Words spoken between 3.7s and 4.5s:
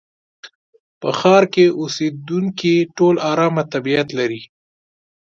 طبيعت لري.